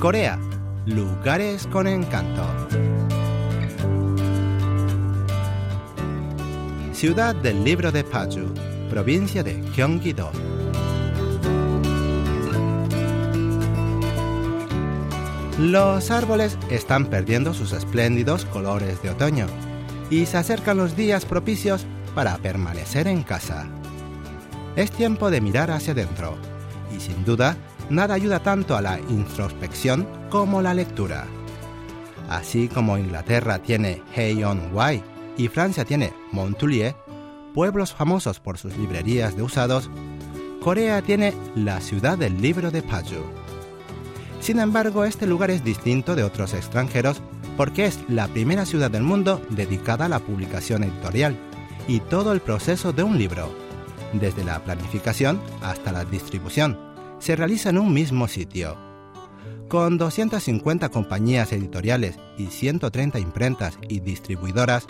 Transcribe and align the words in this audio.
Corea, 0.00 0.38
lugares 0.86 1.66
con 1.66 1.86
encanto. 1.86 2.42
Ciudad 6.94 7.34
del 7.34 7.62
libro 7.62 7.92
de 7.92 8.02
Paju, 8.02 8.54
provincia 8.88 9.42
de 9.42 9.60
Gyeonggi-do. 9.60 10.30
Los 15.58 16.10
árboles 16.10 16.56
están 16.70 17.04
perdiendo 17.04 17.52
sus 17.52 17.72
espléndidos 17.72 18.46
colores 18.46 19.02
de 19.02 19.10
otoño 19.10 19.48
y 20.08 20.24
se 20.24 20.38
acercan 20.38 20.78
los 20.78 20.96
días 20.96 21.26
propicios 21.26 21.84
para 22.14 22.38
permanecer 22.38 23.06
en 23.06 23.22
casa. 23.22 23.66
Es 24.76 24.90
tiempo 24.92 25.30
de 25.30 25.42
mirar 25.42 25.70
hacia 25.70 25.92
adentro 25.92 26.38
y 26.96 27.00
sin 27.00 27.22
duda 27.26 27.54
nada 27.90 28.14
ayuda 28.14 28.40
tanto 28.40 28.76
a 28.76 28.80
la 28.80 28.98
introspección 28.98 30.08
como 30.30 30.62
la 30.62 30.72
lectura. 30.72 31.26
Así 32.28 32.68
como 32.68 32.96
Inglaterra 32.96 33.58
tiene 33.58 34.02
Hay-on-Wye 34.16 35.02
y 35.36 35.48
Francia 35.48 35.84
tiene 35.84 36.12
Montpellier, 36.32 36.94
pueblos 37.52 37.92
famosos 37.92 38.38
por 38.38 38.56
sus 38.56 38.76
librerías 38.76 39.36
de 39.36 39.42
usados, 39.42 39.90
Corea 40.60 41.02
tiene 41.02 41.34
la 41.56 41.80
ciudad 41.80 42.16
del 42.16 42.40
libro 42.40 42.70
de 42.70 42.82
Paju. 42.82 43.24
Sin 44.40 44.58
embargo, 44.58 45.04
este 45.04 45.26
lugar 45.26 45.50
es 45.50 45.64
distinto 45.64 46.14
de 46.14 46.22
otros 46.22 46.54
extranjeros 46.54 47.20
porque 47.56 47.86
es 47.86 47.98
la 48.08 48.28
primera 48.28 48.64
ciudad 48.64 48.90
del 48.90 49.02
mundo 49.02 49.42
dedicada 49.50 50.06
a 50.06 50.08
la 50.08 50.20
publicación 50.20 50.84
editorial 50.84 51.36
y 51.88 52.00
todo 52.00 52.32
el 52.32 52.40
proceso 52.40 52.92
de 52.92 53.02
un 53.02 53.18
libro, 53.18 53.52
desde 54.12 54.44
la 54.44 54.60
planificación 54.60 55.40
hasta 55.62 55.92
la 55.92 56.04
distribución, 56.04 56.78
se 57.20 57.36
realiza 57.36 57.70
en 57.70 57.78
un 57.78 57.92
mismo 57.92 58.26
sitio. 58.26 58.76
Con 59.68 59.98
250 59.98 60.88
compañías 60.88 61.52
editoriales 61.52 62.18
y 62.36 62.46
130 62.46 63.20
imprentas 63.20 63.78
y 63.88 64.00
distribuidoras, 64.00 64.86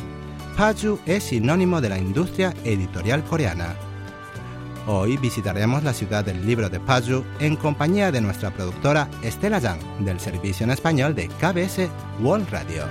Paju 0.56 0.98
es 1.05 1.25
sinónimo 1.25 1.81
de 1.81 1.91
la 1.91 1.98
industria 1.98 2.55
editorial 2.64 3.22
coreana. 3.25 3.77
Hoy 4.87 5.19
visitaremos 5.19 5.84
la 5.84 5.92
ciudad 5.92 6.25
del 6.25 6.47
libro 6.47 6.70
de 6.70 6.81
Paju 6.81 7.25
en 7.39 7.56
compañía 7.56 8.11
de 8.11 8.22
nuestra 8.22 8.50
productora 8.50 9.09
Estela 9.22 9.59
Yang 9.59 10.05
del 10.05 10.19
servicio 10.19 10.65
en 10.65 10.70
español 10.70 11.15
de 11.15 11.28
KBS 11.28 11.89
World 12.22 12.48
Radio. 12.50 12.84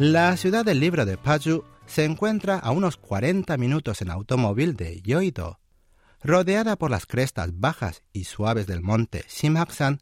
La 0.00 0.34
ciudad 0.38 0.64
del 0.64 0.80
libro 0.80 1.04
de 1.04 1.18
Paju 1.18 1.62
se 1.84 2.06
encuentra 2.06 2.56
a 2.56 2.70
unos 2.70 2.96
40 2.96 3.58
minutos 3.58 4.00
en 4.00 4.08
automóvil 4.08 4.74
de 4.74 5.02
Yoido, 5.02 5.60
rodeada 6.22 6.76
por 6.76 6.90
las 6.90 7.04
crestas 7.04 7.60
bajas 7.60 8.02
y 8.14 8.24
suaves 8.24 8.66
del 8.66 8.80
monte 8.80 9.26
Simhaksan, 9.28 10.00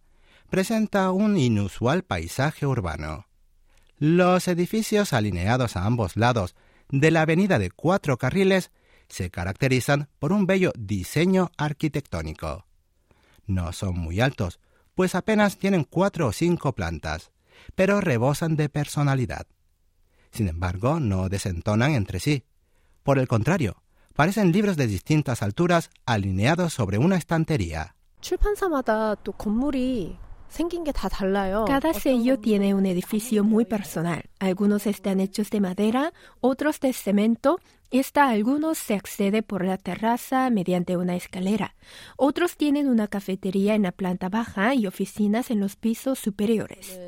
presenta 0.50 1.10
un 1.10 1.36
inusual 1.36 2.04
paisaje 2.04 2.64
urbano. 2.64 3.26
Los 3.98 4.46
edificios 4.46 5.12
alineados 5.12 5.76
a 5.76 5.84
ambos 5.84 6.16
lados 6.16 6.54
de 6.90 7.10
la 7.10 7.22
avenida 7.22 7.58
de 7.58 7.72
cuatro 7.72 8.18
carriles 8.18 8.70
se 9.08 9.30
caracterizan 9.30 10.08
por 10.20 10.30
un 10.30 10.46
bello 10.46 10.70
diseño 10.78 11.50
arquitectónico. 11.56 12.66
No 13.48 13.72
son 13.72 13.98
muy 13.98 14.20
altos, 14.20 14.60
pues 14.94 15.16
apenas 15.16 15.58
tienen 15.58 15.82
cuatro 15.82 16.28
o 16.28 16.32
cinco 16.32 16.72
plantas, 16.76 17.32
pero 17.74 18.00
rebosan 18.00 18.54
de 18.54 18.68
personalidad. 18.68 19.48
Sin 20.30 20.48
embargo, 20.48 21.00
no 21.00 21.28
desentonan 21.28 21.92
entre 21.92 22.20
sí. 22.20 22.44
Por 23.02 23.18
el 23.18 23.28
contrario, 23.28 23.82
parecen 24.14 24.52
libros 24.52 24.76
de 24.76 24.86
distintas 24.86 25.42
alturas 25.42 25.90
alineados 26.06 26.74
sobre 26.74 26.98
una 26.98 27.16
estantería. 27.16 27.94
Cada 31.66 31.92
sello 31.94 32.38
tiene 32.38 32.74
un 32.74 32.86
edificio 32.86 33.44
muy 33.44 33.64
personal. 33.64 34.24
Algunos 34.38 34.86
están 34.86 35.20
hechos 35.20 35.50
de 35.50 35.60
madera, 35.60 36.12
otros 36.40 36.80
de 36.80 36.92
cemento 36.92 37.60
y 37.90 38.00
hasta 38.00 38.28
algunos 38.28 38.78
se 38.78 38.94
accede 38.94 39.42
por 39.42 39.64
la 39.64 39.76
terraza 39.76 40.48
mediante 40.50 40.96
una 40.96 41.16
escalera. 41.16 41.74
Otros 42.16 42.56
tienen 42.56 42.88
una 42.88 43.08
cafetería 43.08 43.74
en 43.74 43.82
la 43.82 43.92
planta 43.92 44.28
baja 44.28 44.74
y 44.74 44.86
oficinas 44.86 45.50
en 45.50 45.60
los 45.60 45.76
pisos 45.76 46.18
superiores. 46.18 46.98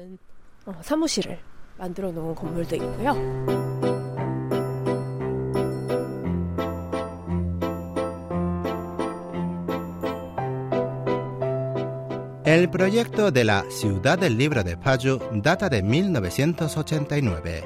El 12.44 12.68
proyecto 12.68 13.30
de 13.30 13.44
la 13.44 13.64
Ciudad 13.70 14.18
del 14.18 14.36
Libro 14.36 14.62
de 14.62 14.76
Paju 14.76 15.20
data 15.34 15.70
de 15.70 15.82
1989. 15.82 17.64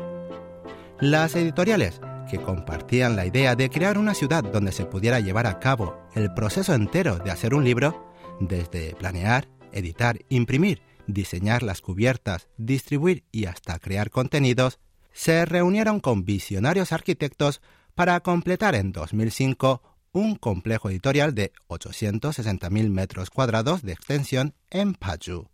Las 1.01 1.35
editoriales 1.35 2.01
que 2.31 2.39
compartían 2.39 3.17
la 3.17 3.27
idea 3.27 3.57
de 3.57 3.69
crear 3.69 3.99
una 3.99 4.15
ciudad 4.15 4.45
donde 4.45 4.71
se 4.71 4.87
pudiera 4.87 5.19
llevar 5.19 5.47
a 5.47 5.59
cabo 5.59 5.97
el 6.15 6.33
proceso 6.35 6.73
entero 6.75 7.17
de 7.17 7.33
hacer 7.33 7.55
un 7.55 7.65
libro, 7.65 8.13
desde 8.41 8.95
planear, 8.95 9.49
editar, 9.73 10.19
imprimir, 10.29 10.83
diseñar 11.07 11.63
las 11.63 11.81
cubiertas, 11.81 12.49
distribuir 12.57 13.25
y 13.33 13.47
hasta 13.47 13.79
crear 13.79 14.11
contenidos, 14.11 14.79
se 15.13 15.45
reunieron 15.45 16.01
con 16.01 16.25
visionarios 16.25 16.93
arquitectos 16.93 17.61
para 17.95 18.21
completar 18.21 18.75
en 18.75 18.93
2005 18.93 19.83
un 20.13 20.37
complejo 20.37 20.91
editorial 20.91 21.35
de 21.35 21.53
860.000 21.69 22.89
metros 22.89 23.31
cuadrados 23.31 23.83
de 23.83 23.93
extensión 23.93 24.55
en 24.71 24.95
Paju. 24.95 25.49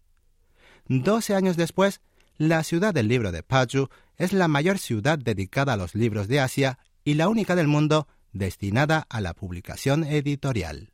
Doce 0.87 1.35
años 1.35 1.57
después, 1.57 2.01
la 2.37 2.63
ciudad 2.63 2.95
del 2.95 3.09
libro 3.09 3.33
de 3.33 3.43
Paju 3.43 3.89
es 4.17 4.33
la 4.33 4.49
mayor 4.49 4.79
ciudad 4.79 5.19
dedicada 5.19 5.75
a 5.75 5.77
los 5.77 5.95
libros 5.95 6.29
de 6.29 6.41
Asia 6.41 6.79
y 7.05 7.15
la 7.15 7.29
única 7.29 7.57
del 7.57 7.69
mundo 7.69 8.07
destinada 8.33 9.07
a 9.09 9.21
la 9.21 9.35
publicación 9.35 10.05
editorial. 10.05 10.93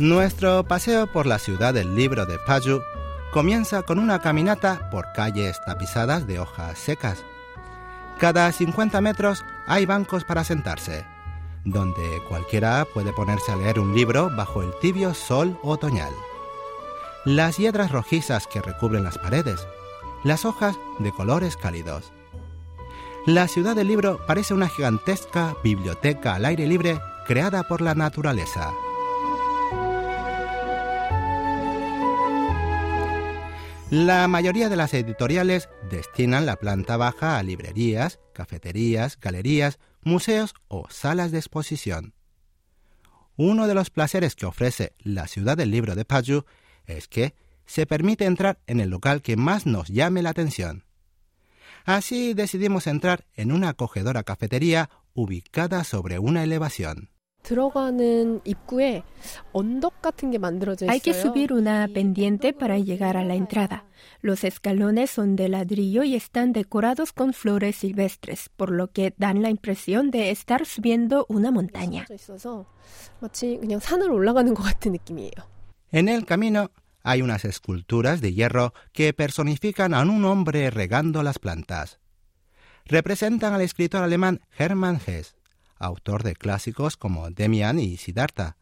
Nuestro 0.00 0.64
paseo 0.64 1.06
por 1.08 1.26
la 1.26 1.38
ciudad 1.38 1.74
del 1.74 1.94
libro 1.94 2.24
de 2.24 2.38
Paju 2.38 2.80
comienza 3.34 3.82
con 3.82 3.98
una 3.98 4.18
caminata 4.22 4.88
por 4.90 5.12
calles 5.12 5.60
tapizadas 5.66 6.26
de 6.26 6.38
hojas 6.38 6.78
secas. 6.78 7.22
Cada 8.18 8.50
50 8.50 8.98
metros 9.02 9.44
hay 9.66 9.84
bancos 9.84 10.24
para 10.24 10.42
sentarse, 10.42 11.04
donde 11.66 12.22
cualquiera 12.30 12.86
puede 12.94 13.12
ponerse 13.12 13.52
a 13.52 13.56
leer 13.56 13.78
un 13.78 13.94
libro 13.94 14.30
bajo 14.34 14.62
el 14.62 14.72
tibio 14.80 15.12
sol 15.12 15.60
otoñal. 15.62 16.14
Las 17.26 17.58
hiedras 17.58 17.92
rojizas 17.92 18.46
que 18.46 18.62
recubren 18.62 19.04
las 19.04 19.18
paredes, 19.18 19.66
las 20.24 20.46
hojas 20.46 20.78
de 20.98 21.12
colores 21.12 21.58
cálidos. 21.58 22.10
La 23.26 23.48
ciudad 23.48 23.76
del 23.76 23.88
libro 23.88 24.18
parece 24.26 24.54
una 24.54 24.70
gigantesca 24.70 25.56
biblioteca 25.62 26.36
al 26.36 26.46
aire 26.46 26.66
libre 26.66 27.02
creada 27.26 27.64
por 27.64 27.82
la 27.82 27.94
naturaleza. 27.94 28.72
La 33.90 34.28
mayoría 34.28 34.68
de 34.68 34.76
las 34.76 34.94
editoriales 34.94 35.68
destinan 35.90 36.46
la 36.46 36.54
planta 36.54 36.96
baja 36.96 37.38
a 37.38 37.42
librerías, 37.42 38.20
cafeterías, 38.32 39.18
galerías, 39.18 39.80
museos 40.02 40.54
o 40.68 40.88
salas 40.88 41.32
de 41.32 41.38
exposición. 41.38 42.14
Uno 43.34 43.66
de 43.66 43.74
los 43.74 43.90
placeres 43.90 44.36
que 44.36 44.46
ofrece 44.46 44.94
la 45.00 45.26
ciudad 45.26 45.56
del 45.56 45.72
libro 45.72 45.96
de 45.96 46.04
Paju 46.04 46.44
es 46.86 47.08
que 47.08 47.34
se 47.66 47.84
permite 47.84 48.26
entrar 48.26 48.60
en 48.68 48.78
el 48.78 48.90
local 48.90 49.22
que 49.22 49.36
más 49.36 49.66
nos 49.66 49.88
llame 49.88 50.22
la 50.22 50.30
atención. 50.30 50.84
Así 51.84 52.32
decidimos 52.32 52.86
entrar 52.86 53.26
en 53.34 53.50
una 53.50 53.70
acogedora 53.70 54.22
cafetería 54.22 54.88
ubicada 55.14 55.82
sobre 55.82 56.20
una 56.20 56.44
elevación. 56.44 57.10
Hay 60.88 61.00
que 61.00 61.14
subir 61.14 61.52
una 61.52 61.88
pendiente 61.92 62.52
para 62.52 62.78
llegar 62.78 63.16
a 63.16 63.24
la 63.24 63.34
entrada. 63.34 63.84
Los 64.20 64.44
escalones 64.44 65.10
son 65.10 65.36
de 65.36 65.48
ladrillo 65.48 66.02
y 66.02 66.14
están 66.14 66.52
decorados 66.52 67.12
con 67.12 67.32
flores 67.32 67.76
silvestres, 67.76 68.50
por 68.56 68.70
lo 68.70 68.92
que 68.92 69.14
dan 69.16 69.42
la 69.42 69.50
impresión 69.50 70.10
de 70.10 70.30
estar 70.30 70.66
subiendo 70.66 71.26
una 71.28 71.50
montaña. 71.50 72.06
En 75.90 76.08
el 76.08 76.24
camino 76.24 76.70
hay 77.02 77.22
unas 77.22 77.44
esculturas 77.44 78.20
de 78.20 78.32
hierro 78.34 78.74
que 78.92 79.12
personifican 79.12 79.94
a 79.94 80.02
un 80.02 80.24
hombre 80.24 80.70
regando 80.70 81.22
las 81.22 81.38
plantas. 81.38 81.98
Representan 82.84 83.54
al 83.54 83.62
escritor 83.62 84.02
alemán 84.02 84.40
Hermann 84.56 85.00
Hesse 85.04 85.39
autor 85.80 86.22
de 86.22 86.36
clásicos 86.36 86.96
como 86.96 87.30
Demian 87.30 87.80
y 87.80 87.96
Siddhartha, 87.96 88.56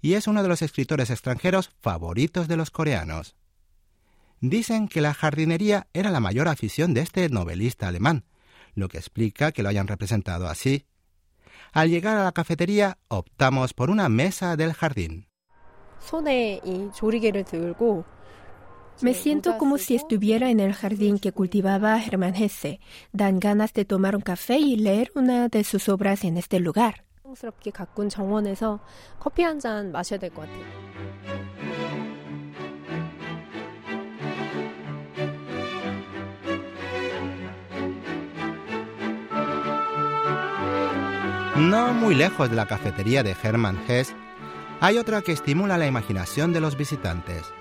y 0.00 0.14
es 0.14 0.26
uno 0.26 0.42
de 0.42 0.48
los 0.48 0.62
escritores 0.62 1.10
extranjeros 1.10 1.70
favoritos 1.80 2.48
de 2.48 2.56
los 2.56 2.70
coreanos. 2.70 3.36
Dicen 4.40 4.88
que 4.88 5.00
la 5.00 5.14
jardinería 5.14 5.86
era 5.92 6.10
la 6.10 6.18
mayor 6.18 6.48
afición 6.48 6.94
de 6.94 7.02
este 7.02 7.28
novelista 7.28 7.86
alemán, 7.86 8.24
lo 8.74 8.88
que 8.88 8.98
explica 8.98 9.52
que 9.52 9.62
lo 9.62 9.68
hayan 9.68 9.86
representado 9.86 10.48
así. 10.48 10.86
Al 11.72 11.90
llegar 11.90 12.16
a 12.16 12.24
la 12.24 12.32
cafetería 12.32 12.98
optamos 13.06 13.72
por 13.72 13.88
una 13.88 14.08
mesa 14.08 14.56
del 14.56 14.72
jardín. 14.72 15.28
Me 19.00 19.14
siento 19.14 19.58
como 19.58 19.78
si 19.78 19.96
estuviera 19.96 20.50
en 20.50 20.60
el 20.60 20.74
jardín 20.74 21.18
que 21.18 21.32
cultivaba 21.32 22.00
Hermann 22.00 22.34
Hesse. 22.34 22.78
Dan 23.12 23.40
ganas 23.40 23.72
de 23.72 23.84
tomar 23.84 24.14
un 24.14 24.22
café 24.22 24.58
y 24.58 24.76
leer 24.76 25.10
una 25.14 25.48
de 25.48 25.64
sus 25.64 25.88
obras 25.88 26.24
en 26.24 26.36
este 26.36 26.60
lugar. 26.60 27.04
No 41.56 41.94
muy 41.94 42.14
lejos 42.14 42.50
de 42.50 42.56
la 42.56 42.66
cafetería 42.66 43.22
de 43.22 43.36
Hermann 43.42 43.78
Hesse, 43.88 44.14
hay 44.80 44.98
otra 44.98 45.22
que 45.22 45.32
estimula 45.32 45.78
la 45.78 45.86
imaginación 45.86 46.52
de 46.52 46.60
los 46.60 46.76
visitantes. 46.76 47.52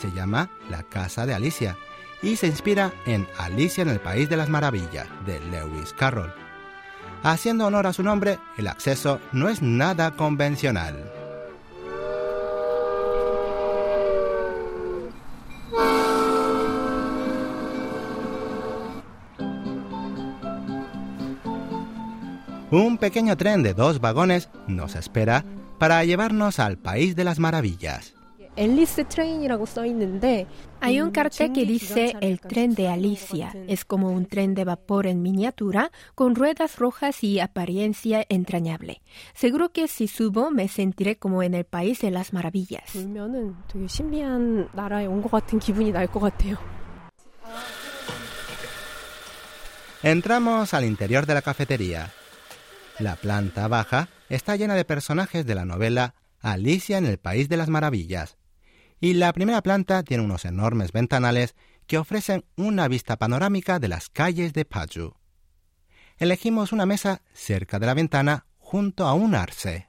Se 0.00 0.12
llama 0.12 0.50
La 0.70 0.82
Casa 0.82 1.26
de 1.26 1.34
Alicia 1.34 1.76
y 2.22 2.36
se 2.36 2.46
inspira 2.46 2.92
en 3.06 3.26
Alicia 3.38 3.82
en 3.82 3.88
el 3.88 4.00
País 4.00 4.28
de 4.28 4.36
las 4.36 4.48
Maravillas 4.48 5.08
de 5.26 5.40
Lewis 5.40 5.92
Carroll. 5.92 6.32
Haciendo 7.22 7.66
honor 7.66 7.86
a 7.86 7.92
su 7.92 8.02
nombre, 8.02 8.38
el 8.56 8.68
acceso 8.68 9.20
no 9.32 9.48
es 9.48 9.60
nada 9.60 10.12
convencional. 10.12 11.12
Un 22.70 22.98
pequeño 22.98 23.36
tren 23.36 23.62
de 23.62 23.72
dos 23.72 23.98
vagones 24.00 24.50
nos 24.66 24.94
espera 24.94 25.44
para 25.78 26.04
llevarnos 26.04 26.58
al 26.58 26.76
País 26.76 27.16
de 27.16 27.24
las 27.24 27.38
Maravillas. 27.38 28.17
Hay 30.80 31.00
un 31.00 31.10
cartel 31.10 31.52
que 31.52 31.64
dice 31.64 32.16
el 32.20 32.40
tren 32.40 32.74
de 32.74 32.88
Alicia. 32.88 33.52
Es 33.68 33.84
como 33.84 34.10
un 34.10 34.26
tren 34.26 34.54
de 34.54 34.64
vapor 34.64 35.06
en 35.06 35.22
miniatura 35.22 35.92
con 36.14 36.34
ruedas 36.34 36.78
rojas 36.78 37.22
y 37.22 37.38
apariencia 37.38 38.26
entrañable. 38.28 39.00
Seguro 39.34 39.70
que 39.70 39.86
si 39.86 40.08
subo 40.08 40.50
me 40.50 40.66
sentiré 40.68 41.16
como 41.18 41.42
en 41.42 41.54
el 41.54 41.64
país 41.64 42.00
de 42.00 42.10
las 42.10 42.32
maravillas. 42.32 42.96
Entramos 50.02 50.74
al 50.74 50.84
interior 50.84 51.26
de 51.26 51.34
la 51.34 51.42
cafetería. 51.42 52.10
La 52.98 53.14
planta 53.14 53.68
baja 53.68 54.08
está 54.28 54.56
llena 54.56 54.74
de 54.74 54.84
personajes 54.84 55.46
de 55.46 55.54
la 55.54 55.64
novela 55.64 56.14
Alicia 56.40 56.98
en 56.98 57.06
el 57.06 57.18
País 57.18 57.48
de 57.48 57.56
las 57.56 57.68
Maravillas, 57.68 58.37
y 59.00 59.14
la 59.14 59.32
primera 59.32 59.62
planta 59.62 60.02
tiene 60.02 60.24
unos 60.24 60.44
enormes 60.44 60.92
ventanales 60.92 61.54
que 61.86 61.98
ofrecen 61.98 62.44
una 62.56 62.88
vista 62.88 63.16
panorámica 63.16 63.78
de 63.78 63.88
las 63.88 64.08
calles 64.08 64.52
de 64.52 64.64
Paju. 64.64 65.14
Elegimos 66.18 66.72
una 66.72 66.84
mesa 66.84 67.22
cerca 67.32 67.78
de 67.78 67.86
la 67.86 67.94
ventana 67.94 68.46
junto 68.58 69.06
a 69.06 69.14
un 69.14 69.34
arce. 69.34 69.88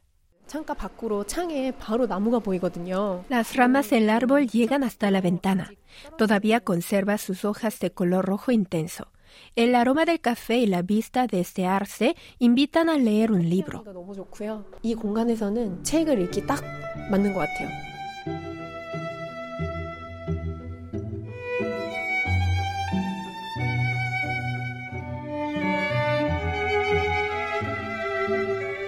Las 3.30 3.56
ramas 3.56 3.90
del 3.90 4.10
árbol 4.10 4.48
llegan 4.48 4.84
hasta 4.84 5.12
la 5.12 5.22
ventana. 5.22 5.72
Todavía 6.18 6.62
conserva 6.62 7.18
sus 7.18 7.46
hojas 7.46 7.80
de 7.80 7.92
color 7.92 8.26
rojo 8.26 8.52
intenso. 8.52 9.12
El 9.56 9.76
aroma 9.76 10.06
del 10.06 10.22
café 10.22 10.58
y 10.58 10.66
la 10.66 10.82
vista 10.82 11.28
de 11.28 11.40
este 11.42 11.68
arce 11.68 12.16
invitan 12.40 12.90
a 12.90 12.98
leer 12.98 13.32
un 13.32 13.48
libro. 13.48 13.84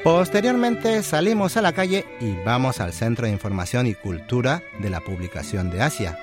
Posteriormente 0.04 1.04
salimos 1.04 1.58
a 1.58 1.62
la 1.62 1.74
calle 1.74 2.06
y 2.20 2.34
vamos 2.44 2.80
al 2.80 2.92
Centro 2.92 3.28
de 3.28 3.32
Información 3.32 3.86
y 3.86 3.94
Cultura 3.94 4.64
de 4.80 4.90
la 4.90 5.00
Publicación 5.00 5.70
de 5.70 5.84
Asia. 5.84 6.18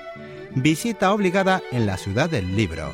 Visita 0.57 1.13
obligada 1.13 1.63
en 1.71 1.87
la 1.87 1.97
ciudad 1.97 2.29
del 2.29 2.57
libro. 2.57 2.93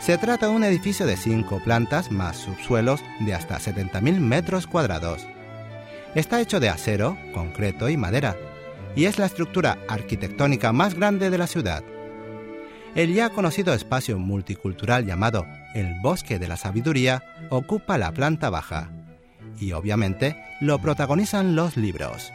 Se 0.00 0.18
trata 0.18 0.46
de 0.46 0.52
un 0.54 0.64
edificio 0.64 1.06
de 1.06 1.16
cinco 1.16 1.62
plantas 1.62 2.10
más 2.10 2.36
subsuelos 2.36 3.00
de 3.20 3.32
hasta 3.32 3.60
70.000 3.60 4.18
metros 4.18 4.66
cuadrados. 4.66 5.24
Está 6.16 6.40
hecho 6.40 6.58
de 6.58 6.68
acero, 6.68 7.16
concreto 7.32 7.88
y 7.88 7.96
madera, 7.96 8.36
y 8.96 9.04
es 9.04 9.20
la 9.20 9.26
estructura 9.26 9.78
arquitectónica 9.88 10.72
más 10.72 10.94
grande 10.94 11.30
de 11.30 11.38
la 11.38 11.46
ciudad. 11.46 11.84
El 12.96 13.14
ya 13.14 13.30
conocido 13.30 13.72
espacio 13.72 14.18
multicultural 14.18 15.06
llamado 15.06 15.46
el 15.76 15.94
Bosque 16.02 16.40
de 16.40 16.48
la 16.48 16.56
Sabiduría 16.56 17.22
ocupa 17.50 17.98
la 17.98 18.10
planta 18.10 18.50
baja 18.50 18.90
y 19.58 19.72
obviamente 19.72 20.36
lo 20.60 20.78
protagonizan 20.78 21.56
los 21.56 21.76
libros. 21.76 22.32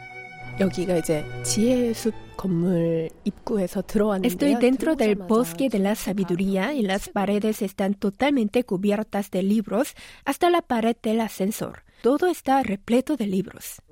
Estoy 4.22 4.54
dentro 4.56 4.96
del 4.96 5.14
bosque 5.14 5.68
de 5.68 5.78
la 5.78 5.94
sabiduría 5.94 6.72
y 6.72 6.82
las 6.82 7.08
paredes 7.08 7.62
están 7.62 7.94
totalmente 7.94 8.64
cubiertas 8.64 9.30
de 9.30 9.42
libros 9.42 9.94
hasta 10.24 10.50
la 10.50 10.62
pared 10.62 10.96
del 11.02 11.20
ascensor. 11.20 11.84
Todo 12.02 12.26
está 12.26 12.62
repleto 12.62 13.16
de 13.16 13.26
libros. 13.26 13.82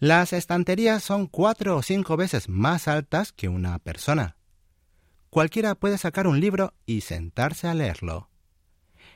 Las 0.00 0.32
estanterías 0.32 1.02
son 1.02 1.26
cuatro 1.26 1.76
o 1.76 1.82
cinco 1.82 2.16
veces 2.16 2.48
más 2.48 2.88
altas 2.88 3.32
que 3.32 3.48
una 3.48 3.78
persona 3.78 4.37
cualquiera 5.30 5.74
puede 5.74 5.98
sacar 5.98 6.26
un 6.26 6.40
libro 6.40 6.74
y 6.86 7.02
sentarse 7.02 7.68
a 7.68 7.74
leerlo. 7.74 8.28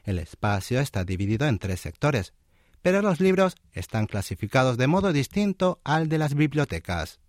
El 0.04 0.18
espacio 0.18 0.80
está 0.80 1.04
dividido 1.04 1.46
en 1.46 1.58
tres 1.58 1.80
sectores, 1.80 2.34
pero 2.82 3.02
los 3.02 3.20
libros 3.20 3.56
están 3.72 4.06
clasificados 4.06 4.76
de 4.76 4.88
modo 4.88 5.12
distinto 5.12 5.80
al 5.84 6.08
de 6.08 6.18
las 6.18 6.34
bibliotecas. 6.34 7.20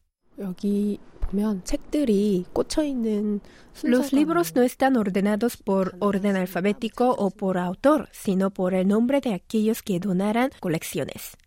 Los 3.84 4.14
libros 4.14 4.56
no 4.56 4.62
están 4.62 4.98
ordenados 4.98 5.58
por 5.58 5.96
orden 6.00 6.36
alfabético 6.36 7.12
o 7.12 7.32
por 7.32 7.58
autor, 7.58 8.10
sino 8.12 8.52
por 8.52 8.74
el 8.74 8.88
nombre 8.88 9.22
de 9.22 9.34
aquellos 9.34 9.82
que 9.82 10.00
donaran 10.00 10.52
colecciones. 10.60 11.38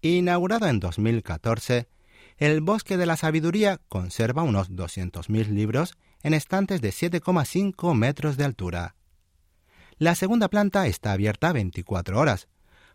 Inaugurado 0.00 0.66
en 0.68 0.80
2014, 0.80 1.88
el 2.38 2.60
Bosque 2.60 2.96
de 2.96 3.06
la 3.06 3.16
Sabiduría 3.16 3.80
conserva 3.88 4.44
unos 4.44 4.70
200.000 4.70 5.48
libros 5.48 5.94
en 6.22 6.34
estantes 6.34 6.80
de 6.80 6.90
7,5 6.90 7.94
metros 7.94 8.36
de 8.36 8.44
altura. 8.44 8.94
La 9.98 10.14
segunda 10.14 10.48
planta 10.48 10.86
está 10.86 11.12
abierta 11.12 11.52
24 11.52 12.18
horas, 12.18 12.48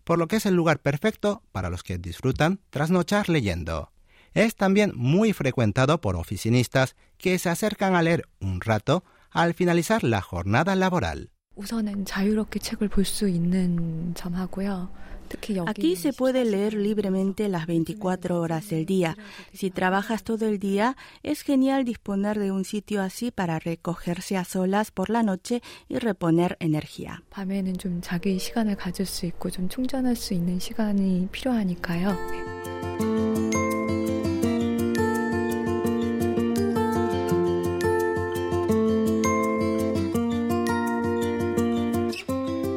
por 0.06 0.18
lo 0.18 0.28
que 0.28 0.38
es 0.38 0.46
el 0.46 0.56
lugar 0.56 0.80
perfecto 0.80 1.44
para 1.52 1.70
los 1.70 1.84
que 1.84 1.98
disfrutan 1.98 2.62
trasnochar 2.70 3.28
leyendo. 3.28 3.92
Es 4.34 4.56
también 4.56 4.94
muy 4.96 5.34
frecuentado 5.34 6.00
por 6.00 6.16
oficinistas 6.16 6.96
que 7.18 7.38
se 7.38 7.50
acercan 7.50 7.96
a 7.96 8.02
leer 8.02 8.28
un 8.40 8.62
rato 8.62 9.04
al 9.30 9.54
finalizar 9.54 10.04
la 10.04 10.22
jornada 10.22 10.76
laboral. 10.76 11.32
Aquí 15.68 15.96
se 15.96 16.14
puede 16.14 16.46
leer 16.46 16.74
libremente 16.74 17.48
las 17.50 17.68
24 17.68 18.40
horas 18.40 18.70
del 18.70 18.86
día. 18.86 19.18
Si 19.54 19.72
trabajas 19.72 20.24
todo 20.24 20.48
el 20.48 20.60
día, 20.60 20.96
es 21.24 21.42
genial 21.42 21.86
disponer 21.86 22.40
de 22.40 22.52
un 22.52 22.66
sitio 22.66 23.02
así 23.02 23.32
para 23.32 23.60
recogerse 23.60 24.38
a 24.38 24.46
solas 24.46 24.92
por 24.92 25.10
la 25.10 25.24
noche 25.24 25.62
y 25.88 25.98
reponer 25.98 26.58
energía. 26.60 27.24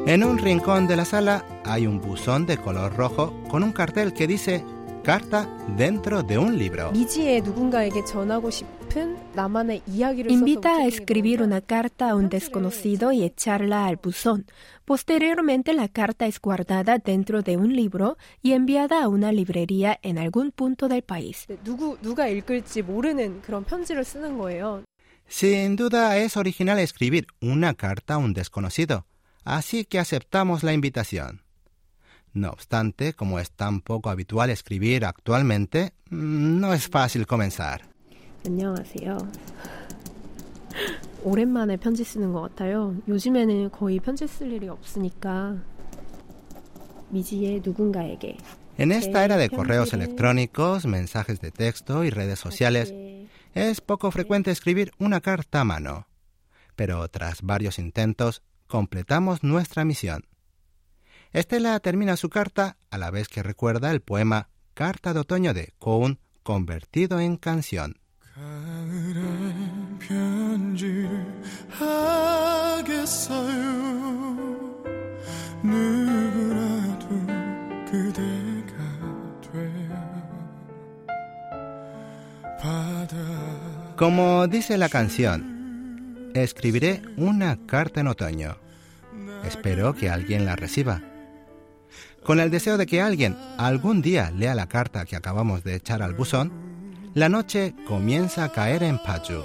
En 0.07 0.23
un 0.23 0.37
rincón 0.37 0.87
de 0.87 0.95
la 0.95 1.03
sala 1.03 1.43
hay 1.67 1.87
un 1.87 2.01
buzón 2.01 2.45
de 2.45 2.57
color 2.57 2.95
rojo 2.95 3.33
con 3.49 3.63
un 3.63 3.71
cartel 3.71 4.13
que 4.13 4.27
dice 4.27 4.63
carta 5.07 5.47
dentro 5.77 6.21
de 6.21 6.37
un 6.37 6.57
libro. 6.57 6.91
Invita 10.27 10.75
a 10.75 10.85
escribir 10.85 11.41
una 11.41 11.61
carta 11.61 12.09
a 12.09 12.15
un 12.15 12.27
desconocido 12.27 13.13
y 13.13 13.23
echarla 13.23 13.85
al 13.85 13.95
buzón. 13.95 14.45
Posteriormente 14.83 15.71
la 15.71 15.87
carta 15.87 16.25
es 16.25 16.41
guardada 16.41 16.97
dentro 16.97 17.41
de 17.41 17.55
un 17.55 17.73
libro 17.73 18.17
y 18.41 18.51
enviada 18.51 19.01
a 19.01 19.07
una 19.07 19.31
librería 19.31 19.97
en 20.01 20.17
algún 20.17 20.51
punto 20.51 20.89
del 20.89 21.03
país. 21.03 21.47
Sin 25.29 25.75
duda 25.77 26.17
es 26.17 26.37
original 26.37 26.79
escribir 26.79 27.27
una 27.41 27.73
carta 27.75 28.15
a 28.15 28.17
un 28.17 28.33
desconocido, 28.33 29.05
así 29.45 29.85
que 29.85 29.99
aceptamos 29.99 30.63
la 30.63 30.73
invitación. 30.73 31.46
No 32.36 32.50
obstante, 32.50 33.12
como 33.12 33.38
es 33.38 33.50
tan 33.50 33.80
poco 33.80 34.08
habitual 34.08 34.50
escribir 34.50 35.04
actualmente, 35.04 35.92
mm, 36.10 36.60
no 36.60 36.72
es 36.72 36.88
fácil 36.88 37.26
comenzar. 37.26 37.82
안녕하세요. 38.46 39.18
오랜만에 41.22 41.76
편지 41.76 42.02
쓰는 42.02 42.32
것 42.32 42.40
같아요. 42.42 42.96
요즘에는 43.06 43.70
거의 43.70 44.00
편지 44.00 44.26
쓸 44.26 44.52
일이 44.52 44.68
없으니까 44.68 45.56
미지의 47.10 47.60
누군가에게 47.64 48.36
En 48.78 48.90
esta 48.90 49.24
era 49.24 49.36
de 49.36 49.50
correos 49.50 49.92
electrónicos, 49.92 50.86
mensajes 50.86 51.40
de 51.40 51.50
texto 51.50 52.04
y 52.04 52.10
redes 52.10 52.38
sociales, 52.38 52.92
es 53.54 53.80
poco 53.82 54.10
frecuente 54.10 54.50
escribir 54.50 54.92
una 54.98 55.20
carta 55.20 55.60
a 55.60 55.64
mano. 55.64 56.06
Pero 56.74 57.06
tras 57.08 57.42
varios 57.42 57.78
intentos, 57.78 58.42
completamos 58.66 59.42
nuestra 59.44 59.84
misión. 59.84 60.24
Estela 61.33 61.79
termina 61.79 62.17
su 62.17 62.29
carta 62.29 62.77
a 62.89 62.97
la 62.97 63.11
vez 63.11 63.27
que 63.27 63.43
recuerda 63.43 63.91
el 63.91 64.01
poema 64.01 64.49
Carta 64.73 65.13
de 65.13 65.19
Otoño 65.19 65.53
de 65.53 65.73
Koun 65.79 66.19
convertido 66.43 67.19
en 67.19 67.37
canción. 67.37 67.99
Como 83.97 84.47
dice 84.47 84.77
la 84.77 84.89
canción, 84.89 86.31
escribiré 86.35 87.01
una 87.17 87.57
carta 87.65 88.01
en 88.01 88.07
otoño. 88.07 88.57
Espero 89.43 89.95
que 89.95 90.09
alguien 90.09 90.45
la 90.45 90.55
reciba. 90.55 91.01
Con 92.27 92.41
el 92.41 92.51
deseo 92.51 92.77
de 92.77 92.85
que 92.85 93.01
alguien 93.01 93.37
algún 93.57 94.01
día 94.01 94.31
lea 94.31 94.53
la 94.53 94.67
carta 94.67 95.05
que 95.05 95.15
acabamos 95.15 95.63
de 95.63 95.75
echar 95.75 96.01
al 96.01 96.13
buzón, 96.13 96.51
la 97.13 97.29
noche 97.29 97.73
comienza 97.87 98.43
a 98.43 98.51
caer 98.51 98.83
en 98.83 98.99
Paju. 98.99 99.43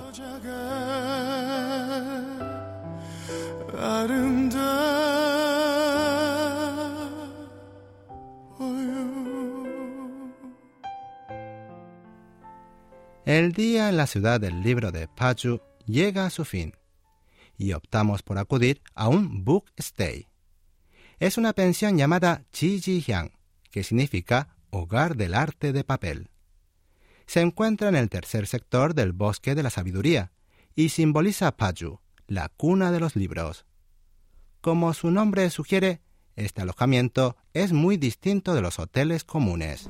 El 13.25 13.53
día 13.53 13.91
en 13.91 13.97
la 13.97 14.09
ciudad 14.09 14.41
del 14.41 14.61
libro 14.61 14.91
de 14.91 15.07
Paju 15.07 15.61
llega 15.87 16.27
a 16.27 16.31
su 16.31 16.45
fin 16.45 16.75
y 17.57 17.75
optamos 17.75 18.25
por 18.25 18.39
acudir 18.39 18.83
a 18.97 19.07
un 19.07 19.45
book 19.45 19.71
stay 19.77 20.32
es 21.23 21.39
una 21.39 21.53
pensión 21.53 21.97
llamada 21.97 22.43
Chi-Ji-Hyang, 22.51 23.31
que 23.71 23.85
significa 23.85 24.57
Hogar 24.71 25.15
del 25.17 25.35
Arte 25.35 25.73
de 25.73 25.85
Papel. 25.85 26.31
Se 27.27 27.41
encuentra 27.41 27.89
en 27.89 27.95
el 27.95 28.11
tercer 28.11 28.49
sector 28.49 28.93
del 28.93 29.13
Bosque 29.13 29.55
de 29.55 29.63
la 29.63 29.71
Sabiduría 29.71 30.33
y 30.75 30.89
simboliza 30.89 31.57
Paju, 31.57 32.01
la 32.27 32.49
cuna 32.49 32.91
de 32.91 32.99
los 32.99 33.15
libros. 33.15 33.67
Como 34.61 34.93
su 34.95 35.13
nombre 35.13 35.49
sugiere, 35.51 36.01
este 36.35 36.63
alojamiento 36.63 37.37
es 37.55 37.73
muy 37.73 37.99
distinto 37.99 38.53
de 38.53 38.63
los 38.63 38.81
hoteles 38.81 39.23
comunes. 39.23 39.89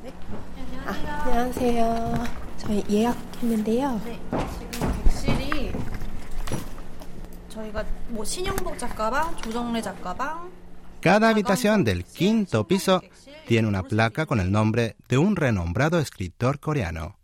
Cada 11.02 11.30
habitación 11.30 11.82
del 11.82 12.04
quinto 12.04 12.68
piso 12.68 13.02
tiene 13.48 13.66
una 13.66 13.82
placa 13.82 14.24
con 14.24 14.38
el 14.38 14.52
nombre 14.52 14.94
de 15.08 15.18
un 15.18 15.34
renombrado 15.34 15.98
escritor 15.98 16.60
coreano. 16.60 17.18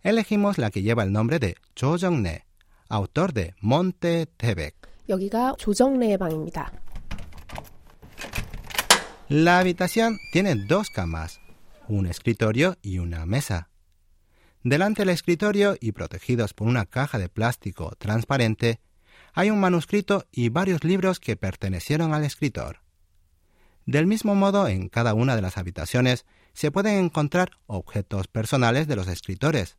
Elegimos 0.00 0.56
la 0.56 0.70
que 0.70 0.80
lleva 0.80 1.02
el 1.02 1.12
nombre 1.12 1.38
de 1.38 1.56
Cho 1.74 1.98
Jong-ne, 1.98 2.46
autor 2.88 3.34
de 3.34 3.54
Monte 3.60 4.24
Tebek. 4.24 4.74
La 9.28 9.58
habitación 9.58 10.18
tiene 10.32 10.54
dos 10.54 10.88
camas, 10.88 11.40
un 11.88 12.06
escritorio 12.06 12.78
y 12.80 13.00
una 13.00 13.26
mesa. 13.26 13.68
Delante 14.62 15.02
del 15.02 15.10
escritorio 15.10 15.76
y 15.78 15.92
protegidos 15.92 16.54
por 16.54 16.68
una 16.68 16.86
caja 16.86 17.18
de 17.18 17.28
plástico 17.28 17.92
transparente 17.98 18.80
hay 19.32 19.50
un 19.50 19.60
manuscrito 19.60 20.26
y 20.30 20.48
varios 20.48 20.84
libros 20.84 21.20
que 21.20 21.36
pertenecieron 21.36 22.12
al 22.14 22.24
escritor. 22.24 22.80
Del 23.86 24.06
mismo 24.06 24.34
modo, 24.34 24.68
en 24.68 24.88
cada 24.88 25.14
una 25.14 25.34
de 25.34 25.42
las 25.42 25.58
habitaciones 25.58 26.24
se 26.52 26.70
pueden 26.70 27.04
encontrar 27.04 27.52
objetos 27.66 28.28
personales 28.28 28.86
de 28.86 28.96
los 28.96 29.08
escritores. 29.08 29.76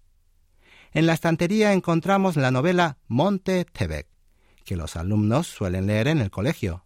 En 0.92 1.06
la 1.06 1.14
estantería 1.14 1.74
encontramos 1.74 2.36
la 2.36 2.52
novela 2.52 2.98
Monte 3.08 3.66
Tebek, 3.66 4.08
que 4.66 4.76
los 4.76 4.96
alumnos 4.96 5.48
suelen 5.48 5.88
leer 5.88 6.08
en 6.08 6.20
el 6.20 6.32
colegio. 6.32 6.86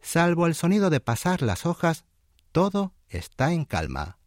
Salvo 0.00 0.46
el 0.46 0.54
sonido 0.54 0.90
de 0.90 1.00
pasar 1.00 1.42
las 1.42 1.66
hojas, 1.66 2.04
todo 2.52 2.92
está 3.08 3.52
en 3.52 3.64
calma. 3.64 4.18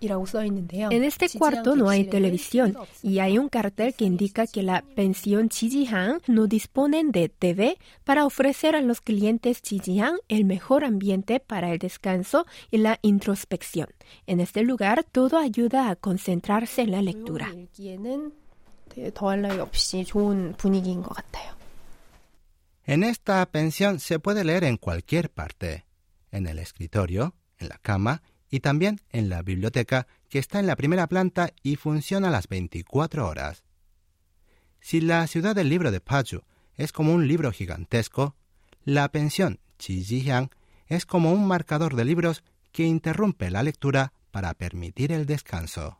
En 0.00 1.04
este 1.04 1.28
cuarto 1.30 1.74
no 1.74 1.88
hay 1.88 2.04
televisión 2.04 2.76
y 3.02 3.18
hay 3.18 3.38
un 3.38 3.48
cartel 3.48 3.94
que 3.94 4.04
indica 4.04 4.46
que 4.46 4.62
la 4.62 4.82
pensión 4.94 5.48
Chijihan 5.48 6.20
no 6.26 6.46
disponen 6.46 7.10
de 7.10 7.28
TV 7.28 7.78
para 8.04 8.24
ofrecer 8.24 8.76
a 8.76 8.80
los 8.80 9.00
clientes 9.00 9.60
Chijihan 9.60 10.16
el 10.28 10.44
mejor 10.44 10.84
ambiente 10.84 11.40
para 11.40 11.72
el 11.72 11.78
descanso 11.78 12.46
y 12.70 12.78
la 12.78 12.98
introspección. 13.02 13.88
En 14.26 14.40
este 14.40 14.62
lugar 14.62 15.04
todo 15.04 15.38
ayuda 15.38 15.90
a 15.90 15.96
concentrarse 15.96 16.82
en 16.82 16.92
la 16.92 17.02
lectura. 17.02 17.52
En 22.84 23.04
esta 23.04 23.44
pensión 23.46 24.00
se 24.00 24.18
puede 24.18 24.44
leer 24.44 24.64
en 24.64 24.76
cualquier 24.76 25.28
parte, 25.30 25.84
en 26.30 26.46
el 26.46 26.58
escritorio, 26.58 27.34
en 27.58 27.68
la 27.68 27.78
cama 27.78 28.22
y 28.50 28.60
también 28.60 29.00
en 29.10 29.28
la 29.28 29.42
biblioteca 29.42 30.06
que 30.28 30.38
está 30.38 30.60
en 30.60 30.66
la 30.66 30.76
primera 30.76 31.06
planta 31.06 31.50
y 31.62 31.76
funciona 31.76 32.30
las 32.30 32.48
24 32.48 33.26
horas. 33.26 33.64
Si 34.80 35.00
la 35.00 35.26
ciudad 35.26 35.54
del 35.54 35.68
libro 35.68 35.90
de 35.90 36.00
Paju 36.00 36.42
es 36.76 36.92
como 36.92 37.12
un 37.12 37.26
libro 37.26 37.50
gigantesco, 37.52 38.36
la 38.84 39.08
pensión 39.10 39.60
Chijihyang 39.78 40.50
es 40.86 41.06
como 41.06 41.32
un 41.32 41.46
marcador 41.46 41.94
de 41.94 42.04
libros 42.04 42.42
que 42.72 42.84
interrumpe 42.84 43.50
la 43.50 43.62
lectura 43.62 44.12
para 44.30 44.54
permitir 44.54 45.12
el 45.12 45.26
descanso. 45.26 45.98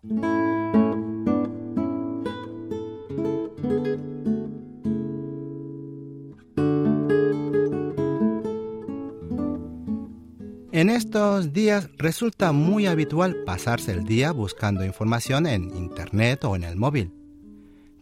En 10.78 10.90
estos 10.90 11.52
días 11.52 11.90
resulta 11.98 12.52
muy 12.52 12.86
habitual 12.86 13.42
pasarse 13.44 13.90
el 13.90 14.04
día 14.04 14.30
buscando 14.30 14.84
información 14.84 15.48
en 15.48 15.76
Internet 15.76 16.44
o 16.44 16.54
en 16.54 16.62
el 16.62 16.76
móvil. 16.76 17.12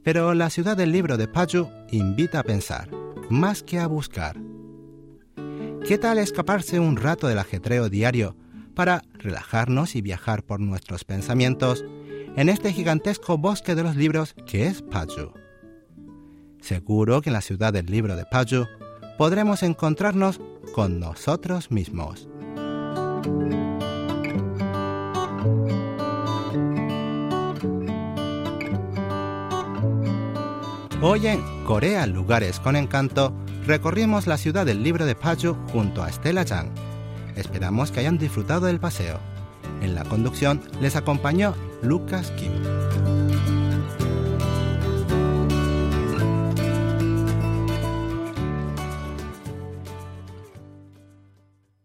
Pero 0.03 0.35
la 0.35 0.51
ciudad 0.51 0.77
del 0.77 0.93
libro 0.93 1.17
de 1.17 1.27
Paju 1.27 1.71
invita 1.91 2.41
a 2.41 2.43
pensar, 2.43 2.91
más 3.31 3.63
que 3.63 3.79
a 3.79 3.87
buscar. 3.87 4.37
¿Qué 5.89 5.97
tal 5.97 6.19
escaparse 6.19 6.79
un 6.79 6.99
rato 6.99 7.29
del 7.29 7.39
ajetreo 7.39 7.89
diario 7.89 8.37
para 8.75 9.03
relajarnos 9.15 9.97
y 9.97 10.03
viajar 10.03 10.43
por 10.43 10.61
nuestros 10.61 11.05
pensamientos 11.05 11.83
en 12.37 12.51
este 12.51 12.75
gigantesco 12.75 13.39
bosque 13.39 13.75
de 13.75 13.85
los 13.85 13.97
libros 13.97 14.35
que 14.47 14.67
es 14.67 14.83
Paju? 14.83 15.33
Seguro 16.61 17.23
que 17.23 17.31
en 17.31 17.35
la 17.35 17.41
ciudad 17.41 17.73
del 17.73 17.87
libro 17.87 18.17
de 18.17 18.27
Paju 18.27 18.67
podremos 19.17 19.63
encontrarnos 19.63 20.43
con 20.75 21.01
nosotros 21.01 21.71
mismos. 21.71 22.29
Hoy 31.09 31.29
en 31.29 31.41
Corea 31.63 32.05
Lugares 32.09 32.59
con 32.59 32.75
Encanto 32.75 33.33
recorrimos 33.65 34.27
la 34.27 34.37
ciudad 34.37 34.67
del 34.67 34.83
libro 34.83 35.07
de 35.07 35.15
Paju 35.15 35.55
junto 35.71 36.03
a 36.03 36.11
Stella 36.11 36.45
Chang. 36.45 36.71
Esperamos 37.37 37.93
que 37.93 38.01
hayan 38.01 38.19
disfrutado 38.19 38.67
del 38.67 38.81
paseo. 38.81 39.21
En 39.83 39.95
la 39.95 40.03
conducción 40.03 40.61
les 40.81 40.97
acompañó 40.97 41.55
Lucas 41.81 42.33
Kim. 42.33 42.51